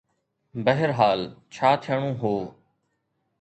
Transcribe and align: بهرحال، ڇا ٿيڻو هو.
بهرحال، 0.67 1.19
ڇا 1.59 1.69
ٿيڻو 1.85 2.09
هو. 2.23 2.33